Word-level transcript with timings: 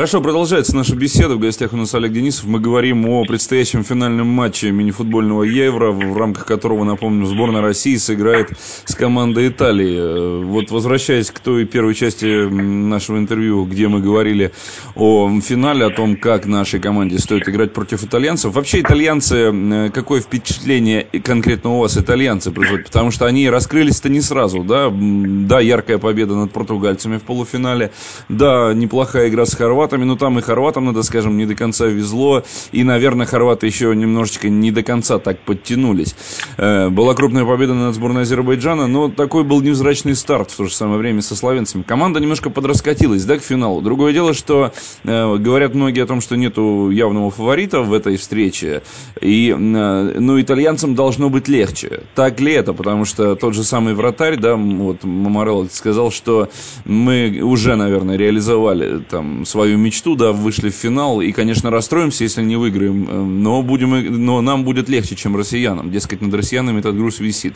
Хорошо, 0.00 0.22
продолжается 0.22 0.74
наша 0.74 0.96
беседа. 0.96 1.34
В 1.34 1.38
гостях 1.38 1.74
у 1.74 1.76
нас 1.76 1.94
Олег 1.94 2.12
Денисов. 2.12 2.46
Мы 2.46 2.58
говорим 2.58 3.06
о 3.06 3.26
предстоящем 3.26 3.84
финальном 3.84 4.28
матче 4.28 4.70
мини-футбольного 4.70 5.42
Евро, 5.42 5.90
в 5.90 6.16
рамках 6.16 6.46
которого, 6.46 6.84
напомню, 6.84 7.26
сборная 7.26 7.60
России 7.60 7.96
сыграет 7.96 8.48
с 8.86 8.94
командой 8.94 9.48
Италии. 9.48 9.98
Э, 9.98 10.42
вот 10.42 10.70
возвращаясь 10.70 11.30
к 11.30 11.38
той 11.40 11.66
первой 11.66 11.94
части 11.94 12.48
нашего 12.48 13.18
интервью, 13.18 13.66
где 13.66 13.88
мы 13.88 14.00
говорили 14.00 14.52
о 14.94 15.30
финале, 15.42 15.84
о 15.84 15.90
том, 15.90 16.16
как 16.16 16.46
нашей 16.46 16.80
команде 16.80 17.18
стоит 17.18 17.46
играть 17.46 17.74
против 17.74 18.02
итальянцев. 18.02 18.54
Вообще, 18.54 18.80
итальянцы, 18.80 19.52
э, 19.52 19.90
какое 19.92 20.22
впечатление 20.22 21.08
конкретно 21.22 21.72
у 21.72 21.80
вас 21.80 21.98
итальянцы 21.98 22.50
производят? 22.50 22.86
Потому 22.86 23.10
что 23.10 23.26
они 23.26 23.50
раскрылись-то 23.50 24.08
не 24.08 24.22
сразу, 24.22 24.64
да? 24.64 24.90
Да, 24.90 25.60
яркая 25.60 25.98
победа 25.98 26.36
над 26.36 26.52
португальцами 26.52 27.18
в 27.18 27.22
полуфинале. 27.22 27.92
Да, 28.30 28.72
неплохая 28.72 29.28
игра 29.28 29.44
с 29.44 29.54
Хорватией 29.54 29.89
хорватами, 29.90 30.04
но 30.04 30.16
там 30.16 30.38
и 30.38 30.42
хорватам, 30.42 30.84
надо 30.84 31.02
скажем, 31.02 31.36
не 31.36 31.46
до 31.46 31.54
конца 31.54 31.86
везло. 31.86 32.44
И, 32.72 32.84
наверное, 32.84 33.26
хорваты 33.26 33.66
еще 33.66 33.94
немножечко 33.94 34.48
не 34.48 34.70
до 34.70 34.82
конца 34.82 35.18
так 35.18 35.40
подтянулись. 35.40 36.14
Э, 36.56 36.88
была 36.88 37.14
крупная 37.14 37.44
победа 37.44 37.74
над 37.74 37.94
сборной 37.94 38.22
Азербайджана, 38.22 38.86
но 38.86 39.08
такой 39.08 39.42
был 39.44 39.60
невзрачный 39.60 40.14
старт 40.14 40.50
в 40.50 40.56
то 40.56 40.64
же 40.64 40.74
самое 40.74 40.98
время 40.98 41.22
со 41.22 41.34
словенцами. 41.34 41.82
Команда 41.82 42.20
немножко 42.20 42.50
подраскатилась, 42.50 43.24
да, 43.24 43.38
к 43.38 43.42
финалу. 43.42 43.80
Другое 43.80 44.12
дело, 44.12 44.32
что 44.32 44.72
э, 45.04 45.36
говорят 45.36 45.74
многие 45.74 46.04
о 46.04 46.06
том, 46.06 46.20
что 46.20 46.36
нету 46.36 46.90
явного 46.90 47.30
фаворита 47.30 47.80
в 47.80 47.92
этой 47.92 48.16
встрече. 48.16 48.82
И, 49.20 49.50
э, 49.50 49.54
ну, 49.54 50.40
итальянцам 50.40 50.94
должно 50.94 51.30
быть 51.30 51.48
легче. 51.48 52.02
Так 52.14 52.40
ли 52.40 52.52
это? 52.52 52.72
Потому 52.74 53.04
что 53.04 53.34
тот 53.34 53.54
же 53.54 53.64
самый 53.64 53.94
вратарь, 53.94 54.36
да, 54.36 54.54
вот 54.54 55.04
Мамарелло 55.04 55.66
сказал, 55.72 56.10
что 56.12 56.48
мы 56.84 57.40
уже, 57.42 57.74
наверное, 57.74 58.16
реализовали 58.16 59.00
там 59.10 59.44
свою 59.44 59.79
мечту, 59.80 60.16
да, 60.16 60.32
вышли 60.32 60.70
в 60.70 60.74
финал, 60.74 61.20
и, 61.20 61.32
конечно, 61.32 61.70
расстроимся, 61.70 62.24
если 62.24 62.42
не 62.42 62.56
выиграем, 62.56 63.06
э, 63.08 63.12
но, 63.12 63.62
будем, 63.62 64.24
но 64.24 64.40
нам 64.40 64.64
будет 64.64 64.88
легче, 64.88 65.16
чем 65.16 65.36
россиянам. 65.36 65.90
Дескать, 65.90 66.20
над 66.20 66.32
россиянами 66.34 66.80
этот 66.80 66.96
груз 66.96 67.20
висит. 67.20 67.54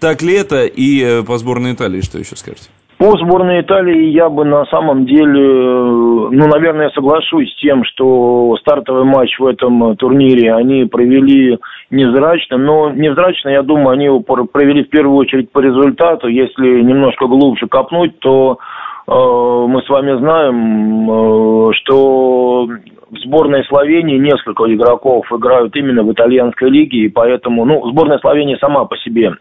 Так 0.00 0.22
ли 0.22 0.34
это? 0.34 0.64
И 0.64 1.02
э, 1.02 1.22
по 1.22 1.38
сборной 1.38 1.74
Италии 1.74 2.00
что 2.00 2.18
еще 2.18 2.36
скажете? 2.36 2.68
По 2.98 3.12
сборной 3.18 3.60
Италии 3.60 4.08
я 4.08 4.30
бы 4.30 4.46
на 4.46 4.64
самом 4.66 5.04
деле, 5.04 5.44
э, 5.44 6.28
ну, 6.30 6.46
наверное, 6.46 6.90
соглашусь 6.90 7.52
с 7.52 7.60
тем, 7.60 7.84
что 7.84 8.56
стартовый 8.60 9.04
матч 9.04 9.38
в 9.38 9.44
этом 9.44 9.96
турнире 9.96 10.54
они 10.54 10.86
провели 10.86 11.58
невзрачно, 11.90 12.56
но 12.56 12.90
невзрачно, 12.90 13.50
я 13.50 13.62
думаю, 13.62 13.90
они 13.90 14.06
его 14.06 14.20
провели 14.20 14.82
в 14.82 14.88
первую 14.88 15.16
очередь 15.18 15.52
по 15.52 15.58
результату. 15.58 16.28
Если 16.28 16.80
немножко 16.82 17.26
глубже 17.26 17.66
копнуть, 17.68 18.18
то 18.20 18.58
мы 19.06 19.82
с 19.82 19.88
вами 19.88 20.18
знаем, 20.18 21.10
э, 21.10 21.72
что 21.74 22.66
в 23.10 23.18
сборной 23.24 23.64
Словении 23.66 24.18
несколько 24.18 24.64
игроков 24.72 25.26
играют 25.32 25.76
именно 25.76 26.02
в 26.02 26.12
итальянской 26.12 26.70
лиге, 26.70 26.98
и 27.04 27.08
поэтому, 27.08 27.64
ну, 27.64 27.88
сборная 27.90 28.18
Словении 28.18 28.56
сама 28.60 28.84
по 28.84 28.96
себе 28.98 29.32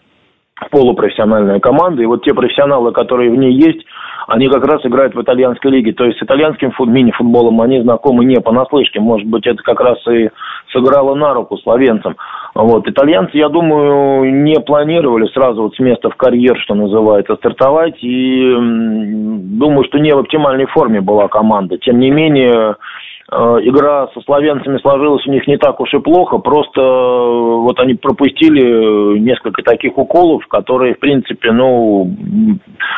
полупрофессиональная 0.71 1.59
команда, 1.59 2.01
и 2.01 2.05
вот 2.05 2.23
те 2.23 2.33
профессионалы, 2.33 2.91
которые 2.93 3.29
в 3.29 3.35
ней 3.35 3.53
есть, 3.53 3.85
они 4.27 4.47
как 4.47 4.65
раз 4.65 4.85
играют 4.85 5.13
в 5.13 5.21
итальянской 5.21 5.71
лиге. 5.71 5.93
То 5.93 6.05
есть 6.05 6.17
с 6.19 6.23
итальянским 6.23 6.71
фут, 6.71 6.89
мини-футболом 6.89 7.61
они 7.61 7.81
знакомы 7.81 8.25
не 8.25 8.39
понаслышке. 8.39 8.99
Может 8.99 9.27
быть, 9.27 9.45
это 9.45 9.61
как 9.63 9.79
раз 9.79 9.97
и 10.07 10.29
сыграло 10.71 11.15
на 11.15 11.33
руку 11.33 11.57
словенцам. 11.57 12.15
Вот. 12.55 12.87
Итальянцы, 12.87 13.37
я 13.37 13.49
думаю, 13.49 14.33
не 14.43 14.59
планировали 14.61 15.27
сразу 15.33 15.63
вот 15.63 15.75
с 15.75 15.79
места 15.79 16.09
в 16.09 16.15
карьер, 16.15 16.57
что 16.59 16.73
называется, 16.73 17.35
стартовать. 17.35 18.01
И 18.01 18.55
думаю, 18.55 19.83
что 19.83 19.99
не 19.99 20.13
в 20.13 20.19
оптимальной 20.19 20.65
форме 20.65 21.01
была 21.01 21.27
команда. 21.27 21.77
Тем 21.77 21.99
не 21.99 22.11
менее, 22.11 22.77
Э, 23.31 23.57
игра 23.63 24.07
со 24.13 24.21
славянцами 24.21 24.77
сложилась 24.77 25.25
у 25.25 25.31
них 25.31 25.47
не 25.47 25.57
так 25.57 25.79
уж 25.79 25.91
и 25.95 25.99
плохо, 25.99 26.37
просто 26.37 26.79
э, 26.79 27.55
вот 27.59 27.79
они 27.79 27.95
пропустили 27.95 29.17
несколько 29.17 29.63
таких 29.63 29.97
уколов, 29.97 30.45
которые, 30.47 30.93
в 30.93 30.99
принципе, 30.99 31.51
ну, 31.51 32.07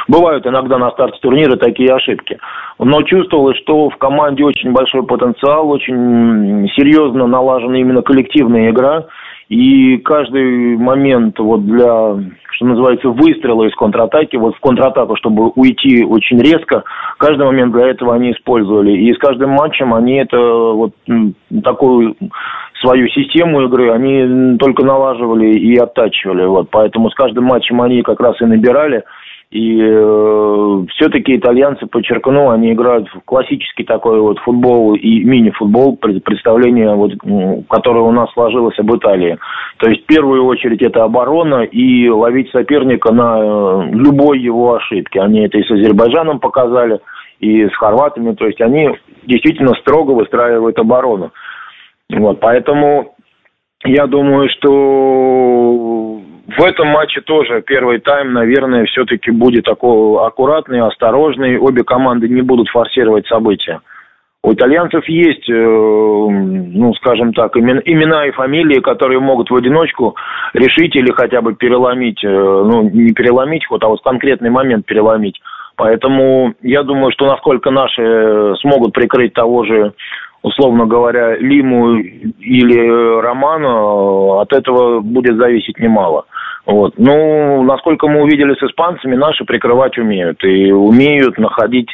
бывают 0.09 0.45
иногда 0.45 0.79
на 0.79 0.91
старте 0.91 1.17
турнира 1.21 1.55
такие 1.55 1.93
ошибки. 1.93 2.37
Но 2.77 3.03
чувствовалось, 3.03 3.57
что 3.59 3.89
в 3.89 3.95
команде 3.95 4.43
очень 4.43 4.73
большой 4.73 5.03
потенциал, 5.03 5.69
очень 5.69 6.69
серьезно 6.75 7.25
налажена 7.25 7.77
именно 7.77 8.01
коллективная 8.01 8.69
игра, 8.71 9.05
и 9.49 9.97
каждый 9.99 10.75
момент 10.75 11.39
вот 11.39 11.65
для, 11.65 12.17
что 12.51 12.65
называется, 12.65 13.09
выстрела 13.09 13.63
из 13.63 13.75
контратаки, 13.75 14.35
вот 14.35 14.55
в 14.55 14.59
контратаку, 14.59 15.15
чтобы 15.15 15.51
уйти 15.55 16.03
очень 16.03 16.39
резко, 16.39 16.83
каждый 17.17 17.45
момент 17.45 17.71
для 17.71 17.87
этого 17.87 18.13
они 18.13 18.31
использовали. 18.31 18.91
И 18.91 19.13
с 19.13 19.17
каждым 19.17 19.51
матчем 19.51 19.93
они 19.93 20.15
это 20.15 20.37
вот 20.37 20.93
такую 21.63 22.15
свою 22.81 23.07
систему 23.07 23.61
игры 23.61 23.91
они 23.91 24.57
только 24.57 24.83
налаживали 24.83 25.53
и 25.53 25.77
оттачивали. 25.77 26.45
Вот. 26.45 26.69
Поэтому 26.69 27.09
с 27.09 27.15
каждым 27.15 27.45
матчем 27.45 27.81
они 27.81 28.01
как 28.01 28.19
раз 28.19 28.39
и 28.41 28.45
набирали– 28.45 29.03
и 29.49 29.79
э, 29.81 30.85
все-таки 30.89 31.37
итальянцы, 31.37 31.85
подчеркну, 31.85 32.49
они 32.49 32.73
играют 32.73 33.07
в 33.07 33.21
классический 33.23 33.85
такой 33.85 34.19
вот 34.19 34.39
футбол 34.39 34.93
и 34.93 35.23
мини-футбол, 35.23 35.95
представление, 35.95 36.93
вот, 36.95 37.13
которое 37.69 38.01
у 38.01 38.11
нас 38.11 38.29
сложилось 38.33 38.77
об 38.77 38.93
Италии. 38.93 39.37
То 39.77 39.89
есть 39.89 40.03
в 40.03 40.05
первую 40.05 40.45
очередь 40.45 40.81
это 40.81 41.03
оборона 41.03 41.63
и 41.63 42.09
ловить 42.09 42.51
соперника 42.51 43.13
на 43.13 43.39
э, 43.39 43.89
любой 43.91 44.39
его 44.39 44.75
ошибке. 44.75 45.21
Они 45.21 45.45
это 45.45 45.57
и 45.57 45.63
с 45.63 45.71
Азербайджаном 45.71 46.39
показали, 46.41 46.99
и 47.39 47.67
с 47.67 47.75
хорватами. 47.75 48.35
То 48.35 48.47
есть 48.47 48.59
они 48.59 48.89
действительно 49.25 49.75
строго 49.75 50.11
выстраивают 50.11 50.77
оборону. 50.77 51.31
Вот, 52.09 52.41
поэтому 52.41 53.15
я 53.85 54.07
думаю, 54.07 54.49
что 54.49 54.69
в 56.57 56.63
этом 56.63 56.87
матче 56.87 57.21
тоже 57.21 57.61
первый 57.61 57.99
тайм, 57.99 58.33
наверное, 58.33 58.85
все-таки 58.85 59.29
будет 59.29 59.65
такой 59.65 60.25
аккуратный, 60.25 60.81
осторожный. 60.81 61.57
Обе 61.59 61.83
команды 61.83 62.27
не 62.27 62.41
будут 62.41 62.69
форсировать 62.69 63.27
события. 63.27 63.79
У 64.43 64.53
итальянцев 64.53 65.07
есть, 65.07 65.47
э, 65.49 65.53
ну, 65.53 66.93
скажем 66.95 67.33
так, 67.33 67.55
имена 67.57 68.25
и 68.25 68.31
фамилии, 68.31 68.79
которые 68.79 69.19
могут 69.19 69.51
в 69.51 69.55
одиночку 69.55 70.15
решить 70.53 70.95
или 70.95 71.11
хотя 71.11 71.41
бы 71.41 71.53
переломить, 71.53 72.23
э, 72.23 72.27
ну, 72.27 72.89
не 72.89 73.13
переломить 73.13 73.67
ход, 73.67 73.83
а 73.83 73.89
вот 73.89 74.01
конкретный 74.01 74.49
момент 74.49 74.85
переломить. 74.85 75.39
Поэтому 75.75 76.55
я 76.63 76.81
думаю, 76.81 77.11
что 77.11 77.27
насколько 77.27 77.69
наши 77.69 78.55
смогут 78.61 78.93
прикрыть 78.93 79.33
того 79.33 79.63
же 79.63 79.93
условно 80.41 80.85
говоря, 80.85 81.35
Лиму 81.37 81.97
или 81.97 83.21
Роману, 83.21 84.39
от 84.39 84.53
этого 84.53 85.01
будет 85.01 85.35
зависеть 85.37 85.79
немало. 85.79 86.25
Вот. 86.67 86.95
Ну, 86.97 87.63
насколько 87.63 88.09
мы 88.09 88.23
увидели 88.23 88.53
с 88.53 88.61
испанцами, 88.61 89.15
наши 89.15 89.45
прикрывать 89.45 89.97
умеют. 89.97 90.43
И 90.43 90.69
умеют 90.69 91.37
находить 91.37 91.89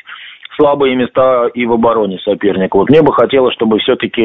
слабые 0.58 0.96
места 0.96 1.48
и 1.54 1.66
в 1.68 1.74
обороне 1.74 2.18
соперника. 2.20 2.78
Вот 2.78 2.90
мне 2.90 3.04
бы 3.04 3.14
хотелось, 3.14 3.54
чтобы 3.54 3.78
все-таки 3.78 4.24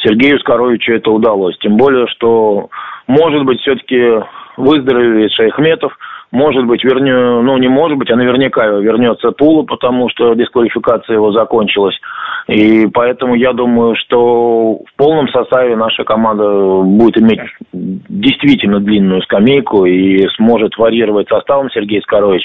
Сергею 0.00 0.40
Скоровичу 0.40 0.92
это 0.94 1.12
удалось. 1.12 1.56
Тем 1.58 1.76
более, 1.76 2.08
что, 2.08 2.70
может 3.06 3.44
быть, 3.44 3.60
все-таки 3.60 4.20
выздоровеет 4.56 5.32
Шейхметов– 5.32 5.96
может 6.32 6.64
быть, 6.64 6.84
вернее, 6.84 7.42
ну 7.42 7.58
не 7.58 7.68
может 7.68 7.98
быть, 7.98 8.10
а 8.10 8.16
наверняка 8.16 8.64
вернется 8.66 9.32
Тула, 9.32 9.64
потому 9.64 10.08
что 10.10 10.34
дисквалификация 10.34 11.14
его 11.14 11.32
закончилась. 11.32 11.98
И 12.50 12.88
поэтому 12.88 13.36
я 13.36 13.52
думаю, 13.52 13.94
что 13.94 14.80
в 14.84 14.96
полном 14.96 15.28
составе 15.28 15.76
наша 15.76 16.02
команда 16.02 16.82
будет 16.82 17.16
иметь 17.18 17.38
действительно 17.72 18.80
длинную 18.80 19.22
скамейку 19.22 19.84
и 19.84 20.26
сможет 20.36 20.76
варьировать 20.76 21.28
составом 21.28 21.70
Сергей 21.70 22.02
Скорович. 22.02 22.42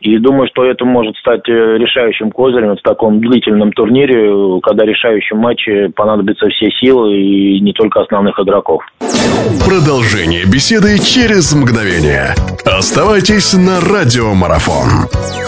И 0.00 0.16
думаю, 0.18 0.48
что 0.48 0.64
это 0.64 0.86
может 0.86 1.16
стать 1.16 1.46
э, 1.48 1.52
решающим 1.52 2.30
козырем 2.30 2.76
в 2.76 2.82
таком 2.82 3.20
длительном 3.20 3.72
турнире, 3.72 4.58
когда 4.62 4.84
решающем 4.84 5.36
матче 5.36 5.90
понадобятся 5.94 6.48
все 6.48 6.70
силы 6.70 7.14
и 7.14 7.60
не 7.60 7.74
только 7.74 8.00
основных 8.00 8.40
игроков. 8.40 8.82
Продолжение 9.64 10.44
беседы 10.46 10.98
через 10.98 11.54
мгновение. 11.54 12.34
Оставайтесь 12.64 13.52
на 13.52 13.80
радиомарафон. 13.80 15.41